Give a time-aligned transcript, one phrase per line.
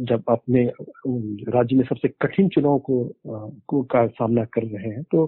[0.00, 0.64] जब अपने
[1.48, 3.16] राज्य में सबसे कठिन चुनाव को,
[3.68, 5.26] को का सामना कर रहे हैं तो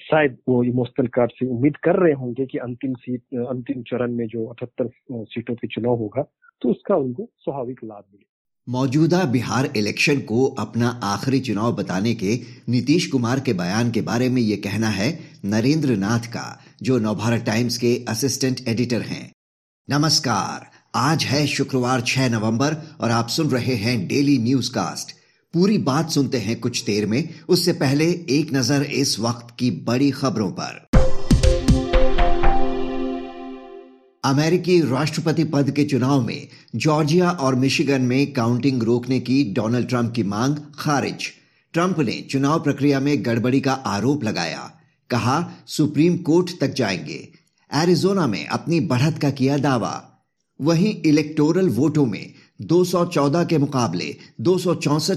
[0.00, 4.26] शायद वो इमोशनल कार्ड से उम्मीद कर रहे होंगे कि अंतिम सीट अंतिम चरण में
[4.26, 6.22] जो अठहत्तर सीटों के चुनाव होगा
[6.62, 8.26] तो उसका उनको स्वाभाविक लाभ मिले।
[8.68, 14.28] मौजूदा बिहार इलेक्शन को अपना आखिरी चुनाव बताने के नीतीश कुमार के बयान के बारे
[14.28, 15.12] में ये कहना है
[15.44, 16.46] नरेंद्र नाथ का
[16.82, 19.32] जो नवभारत टाइम्स के असिस्टेंट एडिटर हैं।
[19.88, 25.12] नमस्कार। आज है शुक्रवार 6 नवंबर और आप सुन रहे हैं डेली न्यूज़ कास्ट
[25.54, 30.10] पूरी बात सुनते हैं कुछ देर में। उससे पहले एक नज़र इस वक्त की बड़ी
[30.10, 30.86] खबरों पर।
[34.24, 40.12] अमेरिकी राष्ट्रपति पद के चुनाव में जॉर्जिया और मिशिगन में काउंटिंग रोकने की डोनाल्ड ट्रंप
[40.12, 41.30] की मांग खारिज।
[41.72, 44.72] ट्रंप ने चुनाव प्रक्रिया में गड़बड़ी का आरोप लगाया।
[45.10, 47.28] कहा, सुप्रीम कोर्ट तक जाएँगे।
[47.74, 50.14] एरिजोना में अपनी बढ़त का किया दावा।
[50.60, 54.56] वहीं इलेक्टोरल वोटों में 214 के मुकाबले दो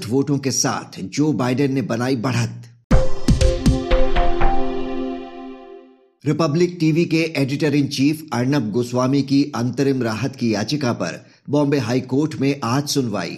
[0.09, 2.61] वोटों के साथ जो बाइडेन ने बनाई बढ़त।
[6.25, 11.77] रिपब्लिक टीवी के editor in chief Arnab Goswami की अंतरिम राहत की याचिका पर बॉम्बे
[11.77, 13.37] हाई कोर्ट में आज सुनवाई।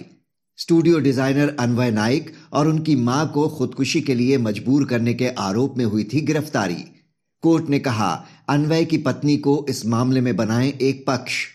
[0.56, 5.78] स्टूडियो डिज़ाइनर अनवय नाइक और उनकी माँ को खुदकुशी के लिए मजबूर करने के आरोप
[5.78, 6.84] में हुई थी गिरफ्तारी।
[7.42, 11.53] कोर्ट ने कहा अनवय की पत्नी को इस मामले में बनाए एक पक्ष।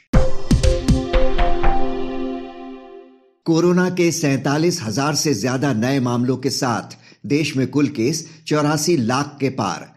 [3.49, 6.95] कोरोना के सैतालीस हज़ार से ज़्यादा नए मामलों के साथ
[7.27, 9.87] देश में कुल केस चौरासी लाख के पार।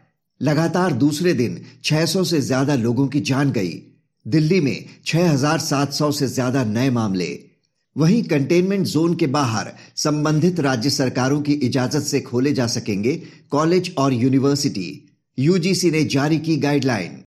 [0.41, 3.75] लगातार दूसरे दिन 600 से ज़्यादा लोगों की जान गई।
[4.27, 7.29] दिल्ली में 6,700 से ज़्यादा नए मामले।
[7.97, 13.15] वहीं कंटेनमेंट जोन के बाहर संबंधित राज्य सरकारों की इजाज़त से खोले जा सकेंगे
[13.51, 14.91] कॉलेज और यूनिवर्सिटी।
[15.39, 17.23] यूजीसी ने जारी की गाइडलाइन।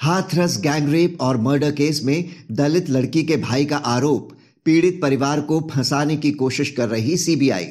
[0.00, 4.28] हाथरस, गैंगरेप और मर्डर केस में दलित लड़की के भाई का आरोप
[4.64, 7.66] पीड़ित परिवार को फंसाने की कोशिश कर रही सीबीआई।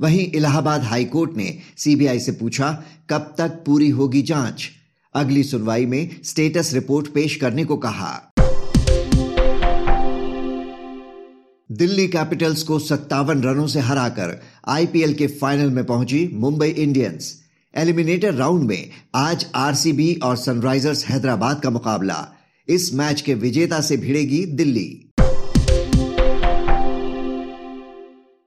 [0.00, 4.68] वहीं इलाहाबाद हाईकोर्ट ने सीबीआई से पूछा, कब तक पूरी होगी जाँच?
[5.14, 8.32] अगली सुनवाई में स्टेटस रिपोर्ट पेश करने को कहा।
[11.72, 18.34] दिल्ली कैपिटल्स को सत्तावन रनों से हराकर आईपीएल के फाइनल में पहुँची मुंबई इंडियंस। एलिमिनेटर
[18.34, 22.28] राउंड में आज आरसीबी और सनराइजर्स हैदराबाद का मुकाबला।
[22.68, 25.10] इस मैच के विजेता से भिड़ेगी दिल्ली।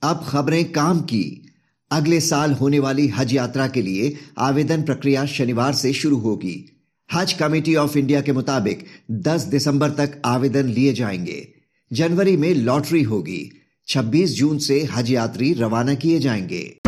[0.04, 1.54] अब खबरें काम की।
[1.92, 6.84] अगले साल होने वाली हज यात्रा के लिए आवेदन प्रक्रिया शनिवार से शुरू होगी।
[7.14, 11.54] हज कमेटी ऑफ़ इंडिया के मुताबिक 10 दिसंबर तक आवेदन लिए जाएँगे।
[11.94, 13.52] जनवरी में लॉटरी होगी।
[13.88, 16.81] 26 जून से हज यात्री रवाना किए जाएँगे।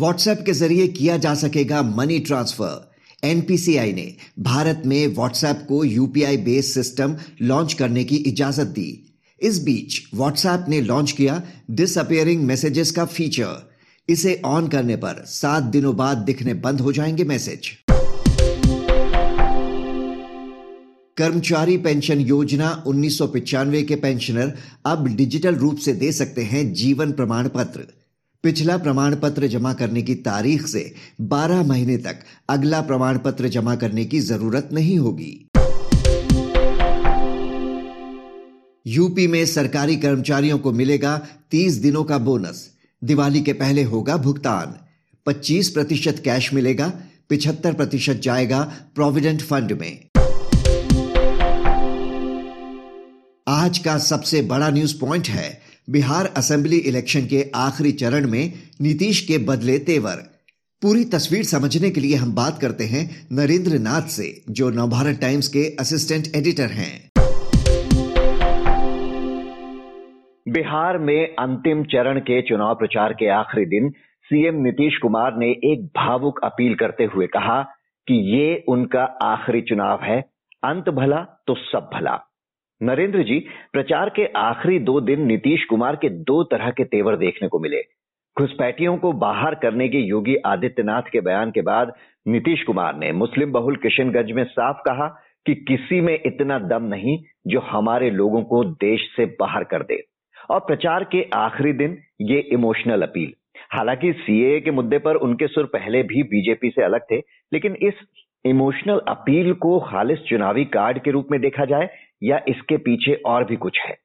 [0.00, 2.92] व्हाट्सएप के ज़रिए किया जा सकेगा मनी ट्रांसफ़र
[3.24, 9.16] एनपीसीआई ने भारत में व्हाट्सएप को यूपीआई बेस्ड सिस्टम लॉन्च करने की इजाज़त दी.
[9.42, 13.76] इस बीच व्हाट्सएप ने लॉन्च किया डिसअपियरिंग मैसेजेस का फीचर
[14.08, 17.70] इसे ऑन करने पर सात दिनों बाद दिखने बंद हो जाएँगे मैसेज
[21.16, 24.54] कर्मचारी पेंशन योजना उन्नीस के पेंशनर
[24.86, 27.99] अब डिजिटल रूप से दे सकते हैं जीवन प्रमाण पत्र.
[28.42, 33.74] पिछला प्रमाण पत्र जमा करने की तारीख से 12 महीने तक अगला प्रमाण पत्र जमा
[33.76, 35.46] करने की ज़रूरत नहीं होगी।
[38.86, 42.70] यूपी में सरकारी कर्मचारियों को मिलेगा 30 दिनों का बोनस।
[43.04, 44.74] दिवाली के पहले होगा भुगतान।
[45.26, 46.92] 25 प्रतिशत कैश मिलेगा
[47.30, 48.60] 75 प्रतिशत जाएगा
[48.94, 50.08] प्रोविडेंट फंड में।
[53.48, 59.20] आज का सबसे बड़ा न्यूज़ पॉइंट है बिहार असेंबली इलेक्शन के आखिरी चरण में नीतीश
[59.20, 60.16] के बदले तेवर।
[60.82, 65.48] पूरी तस्वीर समझने के लिए हम बात करते हैं नरेंद्र नाथ से, जो नवभारत टाइम्स
[65.48, 67.10] के असिस्टेंट एडिटर हैं।
[70.48, 73.90] बिहार में अंतिम चरण के चुनाव प्रचार के आखिरी दिन,
[74.24, 77.62] सीएम नीतीश कुमार ने एक भावुक अपील करते हुए कहा
[78.08, 80.20] कि ये उनका आखिरी चुनाव है।
[80.64, 82.29] अंत भला तो सब भला।
[82.82, 83.38] नरेंद्र जी,
[83.72, 87.80] प्रचार के आखिरी दो दिन नीतीश कुमार के दो तरह के तेवर देखने को मिले।
[88.36, 91.92] घुसपैठियों को बाहर करने के योगी आदित्यनाथ के बयान के बाद
[92.26, 95.08] नीतीश कुमार ने मुस्लिम बहुल किशनगंज में साफ़ कहा
[95.46, 100.02] कि किसी में इतना दम नहीं जो हमारे लोगों को देश से बाहर कर दे।
[100.50, 103.32] और प्रचार के आखिरी दिन ये इमोशनल अपील।
[103.72, 107.18] हालाँकि सीए के मुद्दे पर उनके सुर पहले भी बीजेपी से अलग थे,
[107.52, 107.94] लेकिन इस
[108.44, 111.88] इमोशनल अपील को खालिश चुनावी कार्ड के रूप में देखा जाए
[112.22, 113.96] या इसके पीछे और भी कुछ है?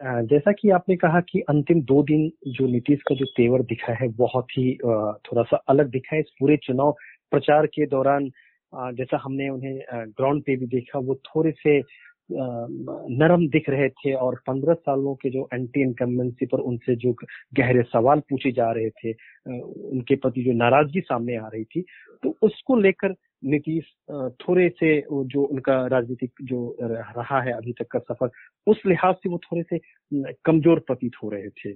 [0.00, 4.08] जैसा कि आपने कहा कि अंतिम दो दिन जो नीतीश का जो तेवर दिखा है,
[4.08, 6.92] बहुत ही थोड़ा सा अलग दिखा है। इस पूरे चुनाव
[7.32, 8.30] प्रचार के दौरान
[8.72, 11.80] जैसा हमने उन्हें ग्राउंड पे भी देखा, वो थोड़े से
[12.32, 17.12] नरम दिख रहे थे और पंद्रह सालों के जो एंटी इनकम्बेंसी पर उनसे जो
[17.54, 19.12] गहरे सवाल पूछे जा रहे थे
[19.52, 21.84] उनके प्रति जो नाराज़गी सामने आ रही थी
[22.22, 23.84] तो उसको लेकर नीतीश
[24.40, 28.30] थोड़े से जो उनका राजनीतिक जो रहा है अभी तक का सफ़र,
[28.66, 29.78] उस लिहाज से वो थोड़े से
[30.44, 31.72] कमज़ोर प्रतीत हो रहे थे।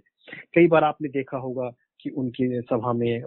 [0.55, 1.71] कई बार आपने देखा होगा
[2.01, 3.23] कि उनकी सभा में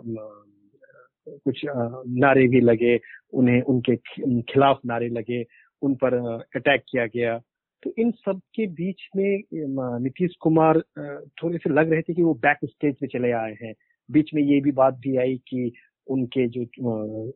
[1.28, 3.00] कुछ नारे भी लगे,
[3.34, 3.96] उन्हें उनके
[4.44, 5.44] खिलाफ नारे लगे
[5.82, 6.14] उन पर
[6.56, 7.38] अटैक किया गया।
[7.84, 9.44] तो इन सब के बीच में
[10.04, 10.80] नीतीश कुमार
[11.42, 13.74] थोड़े से लग रहे थे कि वो बैक स्टेज पे चले आए हैं।
[14.10, 15.72] बीच में ये भी बात भी आई कि
[16.08, 16.62] उनके जो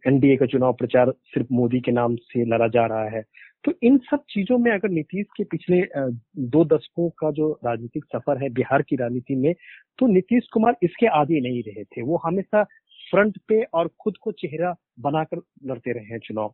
[0.08, 3.22] एनडीए का चुनाव प्रचार सिर्फ़ मोदी के नाम से लड़ा जा रहा है।
[3.66, 5.82] तो इन सब चीज़ों में अगर नीतीश के पिछले
[6.48, 9.54] दो दशकों का जो राजनीतिक सफ़र है बिहार की राजनीति में
[10.00, 12.64] तो नीतीश कुमार इसके आदि नहीं रहे थे। वो हमेशा
[13.12, 16.54] फ्रंट पे और खुद को चेहरा बनाकर लड़ते रहे हैं चुनाव।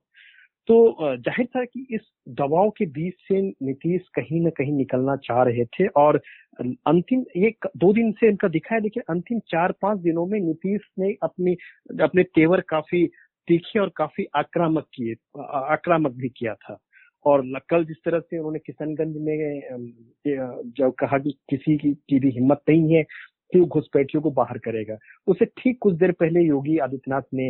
[0.67, 2.01] तो ज़ाहिर था कि इस
[2.39, 6.17] दबाव के बीच से नीतीश कहीं ना कहीं निकलना चाह रहे थे और
[6.61, 10.81] अंतिम ये दो दिन से इनका दिखा है लेकिन अंतिम चार पाँच दिनों में नीतीश
[10.99, 11.55] ने अपनी
[12.01, 13.05] अपने तेवर काफ़ी
[13.47, 16.77] तीखे और काफ़ी आक्रामक किए आक्रामक भी किया था।
[17.25, 19.37] और कल जिस तरह से उन्होंने किशनगंज में
[20.77, 23.03] जब कहा कि किसी की, की भी हिम्मत नहीं है
[23.53, 24.97] कि घुसपैठियों को बाहर करेगा?
[25.27, 27.49] उसे ठीक कुछ देर पहले योगी आदित्यनाथ ने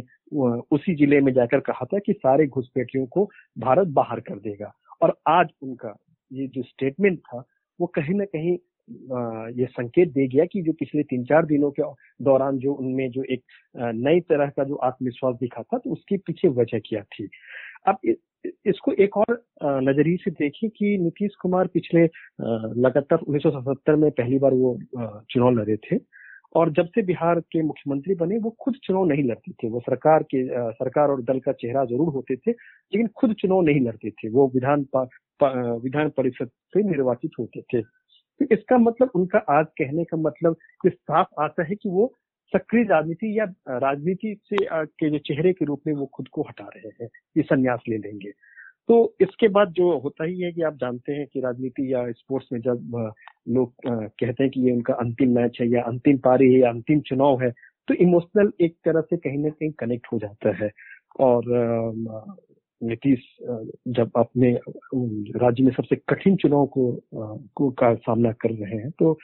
[0.72, 4.72] उसी ज़िले में जाकर कहा था कि सारे घुसपैठियों को भारत बाहर कर देगा।
[5.02, 5.96] और आज उनका
[6.32, 7.44] ये जो स्टेटमेंट था,
[7.80, 8.58] वो कहीं ना कहीं
[9.60, 11.84] ये संकेत दे गया कि जो पिछले तीन चार दिनों के
[12.24, 13.42] दौरान जो उनमें जो एक
[13.76, 17.28] नई तरह का जो आत्मविश्वास दिखा था तो उसके पीछे वजह क्या थी?
[17.88, 17.98] अब
[18.66, 22.04] इसको एक और नज़रिए से देखें कि नीतीश कुमार पिछले
[22.82, 24.78] लगातार उन्नीस में पहली बार वो
[25.32, 26.00] चुनाव लड़े थे
[26.56, 30.24] और जब से बिहार के मुख्यमंत्री बने, वो खुद चुनाव नहीं लड़ते थे। वो सरकार
[30.24, 34.30] के सरकार और दल का चेहरा ज़रूर होते थे, लेकिन खुद चुनाव नहीं लड़ते थे।
[34.30, 34.86] वो विधान
[35.84, 40.56] विधान परिषद से निर्वाचित होते थे। तो इसका मतलब उनका आज कहने का मतलब
[40.88, 42.14] साफ़ आता है कि वो
[42.54, 43.46] सक्रिय राजनीति या
[43.78, 47.44] राजनीति से के जो चेहरे के रूप में वो खुद को हटा रहे हैं ये
[47.44, 48.32] संन्यास ले लेंगे।
[48.90, 52.48] तो इसके बाद जो होता ही है कि आप जानते हैं कि राजनीति या स्पोर्ट्स
[52.54, 53.14] में जब
[53.48, 57.00] लोग कहते हैं कि ये उनका अंतिम मैच है या अंतिम पारी है या अंतिम
[57.00, 57.52] चुनाव है
[57.88, 60.70] तो इमोशनल एक तरह से कहीं ना कहीं कनेक्ट हो जाता है।
[61.20, 61.44] और
[62.82, 63.20] नीतीश
[63.88, 64.52] जब अपने
[65.40, 66.92] राज्य में सबसे कठिन चुनाव को,
[67.56, 69.18] को का सामना कर रहे हैं तो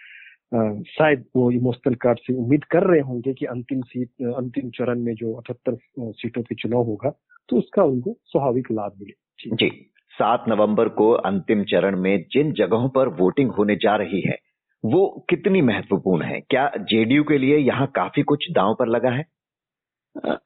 [0.51, 5.13] शायद वो इमोशनल कार्ड से उम्मीद कर रहे होंगे कि अंतिम सीट अंतिम चरण में
[5.15, 5.77] जो अठहत्तर
[6.13, 7.09] सीटों के चुनाव होगा
[7.49, 9.69] तो उसका उनको स्वाभाविक लाभ मिले। जी।
[10.13, 14.37] सात नवंबर को अंतिम चरण में जिन जगहों पर वोटिंग होने जा रही है
[14.83, 16.39] वो कितनी महत्वपूर्ण है?
[16.41, 19.25] क्या जेडीयू के लिए यहाँ काफ़ी कुछ दांव पर लगा है?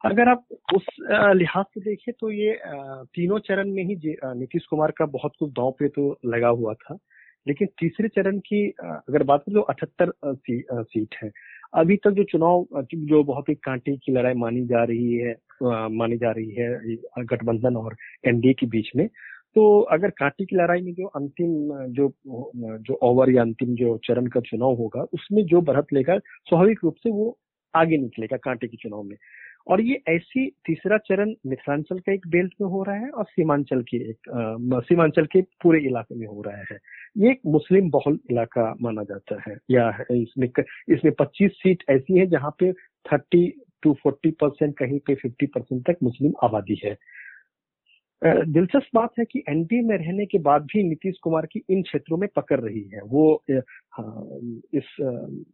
[0.05, 0.44] अगर आप
[0.75, 0.85] उस
[1.35, 2.57] लिहाज से देखें तो ये
[3.13, 6.97] तीनों चरण में ही नीतीश कुमार का बहुत कुछ दांव पे तो लगा हुआ था।
[7.47, 11.31] लेकिन तीसरे चरण की अगर बात करें तो अठहत्तर सी, सीट है।
[11.73, 16.18] अभी तक जो चुनाव जो बहुत ही कांटे की लड़ाई मानी जा रही है मानी
[16.18, 17.95] जा रही है गठबंधन और
[18.27, 19.07] एनडीए के बीच में
[19.56, 21.51] तो अगर कांटे की लड़ाई में जो अंतिम
[21.94, 22.11] जो
[22.57, 26.95] जो ओवर या अंतिम जो चरण का चुनाव होगा उसमें जो बढ़त लेगा स्वाभाविक रूप
[26.95, 27.37] से वो
[27.73, 29.16] आगे निकलेगा कांटे के चुनाव में।
[29.68, 33.81] और ये ऐसी तीसरा चरण मिथिलांचल का एक बेल्ट में हो रहा है और सीमांचल
[33.90, 34.30] के एक
[34.88, 36.78] सीमांचल के पूरे इलाके में हो रहा है।
[37.18, 42.26] ये एक मुस्लिम बहुल इलाका माना जाता है, या इसमें इसमें 25 सीट ऐसी है
[42.28, 42.71] जहाँ पे
[43.06, 43.50] 30
[43.83, 46.97] टू 40 परसेंट कहीं पे 50 परसेंट तक मुस्लिम आबादी है।
[48.21, 52.18] दिलचस्प बात है कि एनडीए में रहने के बाद भी नीतीश कुमार की इन क्षेत्रों
[52.18, 53.44] में पकड़ रही है। वो
[54.74, 54.95] इस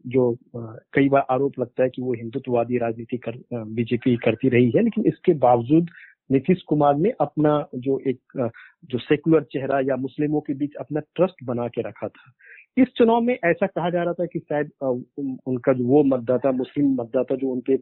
[0.08, 4.84] जो कई बार आरोप लगता है कि वो हिंदुत्ववादी राजनीति कर बीजेपी करती रही है,
[4.84, 5.90] लेकिन इसके बावजूद
[6.32, 8.50] नीतीश कुमार ने अपना जो एक
[8.90, 12.32] जो सेकुलर चेहरा या मुस्लिमों के बीच अपना ट्रस्ट बना के रखा था।
[12.78, 16.94] इस चुनाव में ऐसा कहा जा रहा था कि शायद उनका जो वो मतदाता, मुस्लिम
[17.02, 17.74] मतदाता जो उनके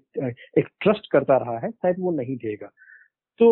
[0.60, 2.70] एक ट्रस्ट करता रहा है, शायद वो नहीं देगा।
[3.42, 3.48] तो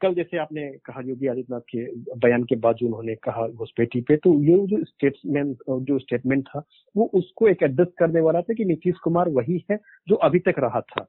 [0.00, 1.84] कल जैसे आपने कहा, योगी आदित्यनाथ के
[2.18, 5.56] बयान के बाद जो उन्होंने कहा घुसपैठी पे तो ये जो स्टेटमेंट
[5.88, 6.62] जो स्टेटमेंट था,
[6.94, 10.58] वो उसको एक एड्रेस करने वाला था कि नीतीश कुमार वही है जो अभी तक
[10.58, 11.06] रहा था।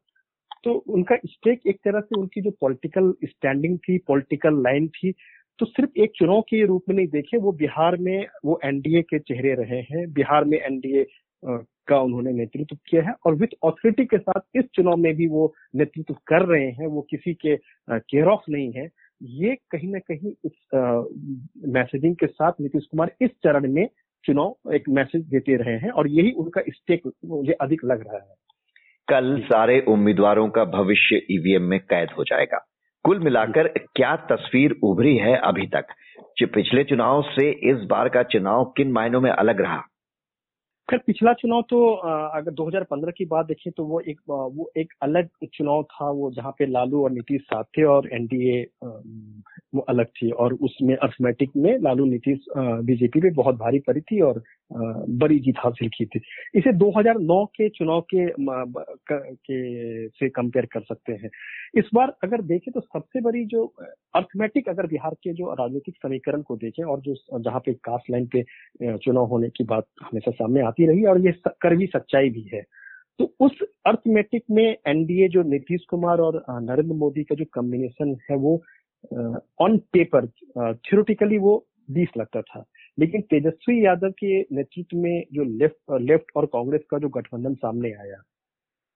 [0.64, 5.12] तो उनका स्टेक एक तरह से उनकी जो पॉलिटिकल स्टैंडिंग थी पॉलिटिकल लाइन थी
[5.60, 9.20] तो सिर्फ़ एक चुनाव के रूप में नहीं देखे वो बिहार में वो एनडीए के
[9.20, 11.06] चेहरे रहे हैं, बिहार में एनडीए
[11.48, 15.54] का उन्होंने नेतृत्व किया है और विथ ऑथोरिटी के साथ इस चुनाव में भी वो
[15.76, 17.56] नेतृत्व कर रहे हैं वो किसी के
[17.90, 18.90] केयर ऑफ़ नहीं है।
[19.22, 20.52] ये कहीं ना कहीं इस
[21.74, 23.88] मैसेजिंग के साथ नीतीश कुमार इस चरण में
[24.26, 28.36] चुनाव एक मैसेज देते रहे हैं और यही उनका स्टेक मुझे अधिक लग रहा है।
[29.08, 32.66] कल सारे उम्मीदवारों का भविष्य ईवीएम में कैद हो जाएगा।
[33.06, 35.86] कुल मिलाकर क्या तस्वीर उभरी है अभी तक?
[36.38, 39.84] जो पिछले चुनाव से इस बार का चुनाव किन मायनों में अलग रहा?
[40.90, 41.78] खैर, पिछला चुनाव तो
[42.36, 46.52] अगर 2015 की बात देखें तो वो एक वो एक अलग चुनाव था, वो जहाँ
[46.52, 48.62] पे लालू और नीतीश साथ थे और एनडीए
[49.76, 54.22] वो अलग थी और उसमें अर्थमेटिक में लालू नीतीश बीजेपी पे बहुत भारी पड़ी थी
[54.22, 54.42] और
[54.72, 56.20] बड़ी जीत हासिल की थी।
[56.56, 61.30] इसे 2009 के चुनाव के, के से कंपेयर कर सकते हैं।
[61.78, 63.66] इस बार अगर देखें तो सबसे बड़ी जो
[64.16, 68.28] अर्थमेटिक अगर बिहार के जो राजनीतिक समीकरण को देखें और जो जहाँ पे कास्ट लाइन
[68.28, 68.44] पे
[68.98, 72.62] चुनाव होने की बात हमेशा सामने आती रही और ये करवी सच्चाई भी है।
[73.20, 78.38] तो उस अर्थमेटिक में एनडीए जो नीतीश कुमार और नरेंद्र मोदी का जो कॉम्बिनेशन है
[78.38, 78.56] वो
[79.62, 80.26] ऑन पेपर
[80.58, 82.64] थ्योरेटिकली वो बीस लगता था।
[82.98, 87.92] लेकिन तेजस्वी यादव के नेतृत्व में जो लेफ़्ट लेफ़्ट और कांग्रेस का जो गठबंधन सामने
[87.92, 88.22] आया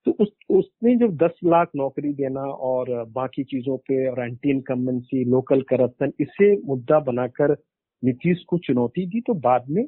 [0.06, 5.24] तो उस, उसने जो 10 लाख नौकरी देना और बाकी चीज़ों पे और एंटी इनकम्बेंसी
[5.25, 7.56] लोकल करप्शन इसे मुद्दा बनाकर
[8.03, 9.84] नीतीश को चुनौती दी तो बाद में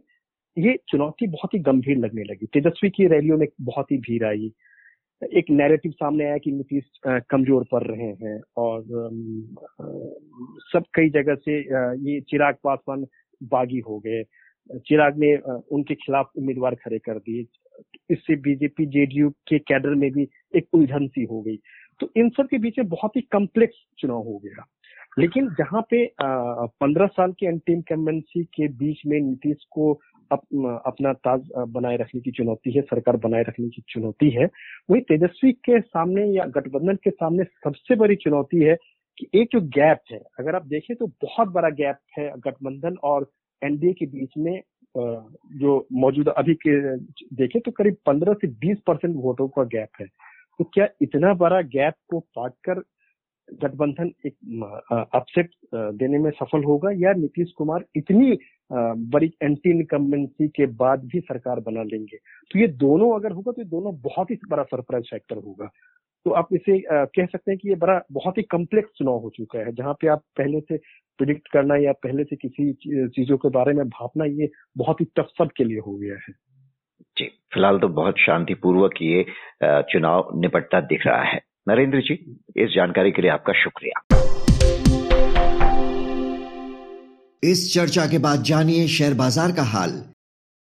[0.58, 4.51] ये चुनौती बहुत ही गंभीर लगने लगी। तेजस्वी की रैलियों में बहुत ही भीड़ आई।
[5.22, 8.84] एक नैरेटिव सामने आया कि नीतीश कमज़ोर पड़ रहे हैं और
[10.74, 11.60] सब कई जगह से
[12.12, 13.06] ये चिराग पासवान
[13.44, 14.24] बागी हो गए।
[14.88, 15.36] चिराग ने
[15.76, 17.46] उनके खिलाफ उम्मीदवार खड़े कर दिए।
[18.10, 21.58] इससे बीजेपी जेडीयू के कैडर में भी एक उलझन सी हो गई।
[22.00, 24.66] तो इन सब के बीच में बहुत ही कम्प्लेक्स चुनाव हो गया।
[25.20, 29.94] लेकिन जहाँ पे पंद्रह साल के एंटी इनकम्बेंसी के बीच में नीतीश को
[30.32, 30.42] अप,
[30.86, 34.46] अपना ताज बनाए रखने की चुनौती है सरकार बनाए रखने की चुनौती है
[34.90, 38.76] वही तेजस्वी के सामने या गठबंधन के सामने सबसे बड़ी चुनौती है
[39.22, 43.30] कि एक जो गैप है, अगर आप देखें तो बहुत बड़ा गैप है गठबंधन और
[43.62, 44.62] एनडीए के बीच में
[44.96, 46.72] जो मौजूदा अभी के
[47.36, 51.62] देखें तो करीब 15 से 20 परसेंट वोटों का गैप है। तो क्या इतना बड़ा
[51.75, 52.82] गैप को पाट कर
[53.50, 54.34] गठबंधन एक
[55.16, 58.38] अपसेट देने में सफल होगा या नीतीश कुमार इतनी
[58.72, 62.18] बड़ी एंटी इनकम्बेंसी के बाद भी सरकार बना लेंगे?
[62.51, 65.70] तो ये दोनों अगर होगा तो ये दोनों बहुत ही बड़ा सरप्राइज़ फैक्टर होगा।
[66.25, 69.60] तो आप इसे कह सकते हैं कि ये बड़ा बहुत ही कम्प्लेक्स चुनाव हो चुका
[69.60, 70.78] है जहाँ पे आप पहले से
[71.20, 72.72] प्रिडिक्ट करना या पहले से किसी
[73.16, 76.34] चीज़ों के बारे में भापना ये बहुत ही टफ सब के लिए हो गया है।
[77.18, 79.25] जी फ़िलहाल तो बहुत शांतिपूर्वक ये
[79.92, 82.13] चुनाव निपटता दिख रहा है। नरेंद्र जी
[82.58, 84.06] इस जानकारी के लिए आपका शुक्रिया।
[87.44, 90.01] इस चर्चा के बाद जानिए शेयर बाज़ार का हाल।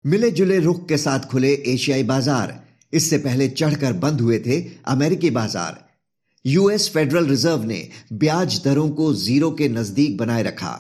[0.05, 2.59] मिले जुले रुख के साथ खुले एशियाई बाज़ार।
[2.93, 5.79] इससे पहले चढ़कर बंद हुए थे अमेरिकी बाज़ार।
[6.45, 10.75] यूएस फेडरल रिज़र्व ने ब्याज दरों को ज़ीरो के नज़दीक बनाए रखा।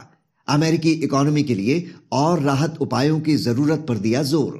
[0.49, 4.55] अमेरिकी इकोनॉमी के लिए और राहत उपायों की ज़रूरत पर दिया ज़ोर।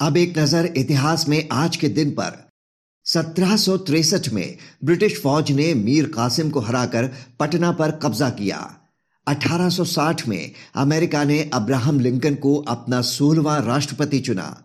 [0.00, 2.36] अब एक नज़र इतिहास में आज के दिन पर।
[3.06, 3.56] सत्रह
[4.32, 8.58] में ब्रिटिश फौज ने मीर कासिम को हराकर पटना पर कब्जा किया।
[9.28, 14.62] 1860 में अमेरिका ने अब्राहम लिंकन को अपना सोलवा राष्ट्रपति चुना।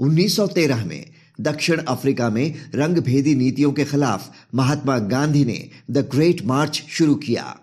[0.00, 6.82] 1913 में दक्षिण अफ्रीका में रंगभेदी नीतियों के खिलाफ महात्मा गांधी ने द ग्रेट मार्च
[6.88, 7.56] शुरू किया।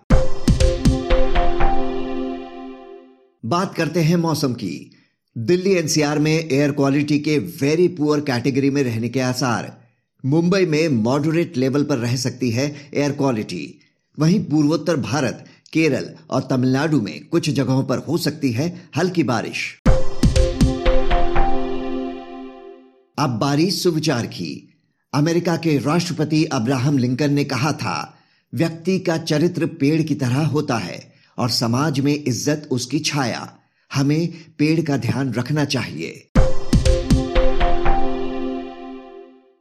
[3.44, 4.96] बात करते हैं मौसम की।
[5.38, 9.82] दिल्ली एनसीआर में एयर क्वालिटी के वेरी पुअर कैटेगरी में रहने के आसार।
[10.24, 13.80] मुंबई में मॉडरेट लेवल पर रह सकती है एयर क्वालिटी।
[14.18, 19.62] वहीं पूर्वोत्तर भारत केरल और तमिलनाडु में कुछ जगहों पर हो सकती है हल्की बारिश।
[23.18, 24.52] अब बारी सुविचार की।
[25.12, 28.18] अमेरिका के राष्ट्रपति अब्राहम लिंकन ने कहा था,
[28.52, 31.00] व्यक्ति का चरित्र पेड़ की तरह होता है
[31.38, 33.48] और समाज में इज़्ज़त उसकी छाया।
[33.90, 36.10] हमें पेड़ का ध्यान रखना चाहिए।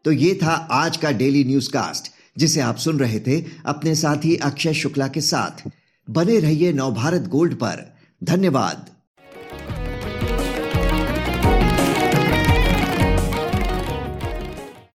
[0.06, 4.36] तो ये था आज का डेली न्यूज़ कास्ट जिसे आप सुन रहे थे अपने साथी
[4.36, 5.68] अक्षय शुक्ला के साथ।
[6.10, 7.94] बने रहिए नवभारत गोल्ड पर।
[8.24, 8.91] धन्यवाद।